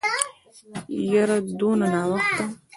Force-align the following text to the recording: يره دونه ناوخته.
يره 1.11 1.37
دونه 1.59 1.85
ناوخته. 1.93 2.43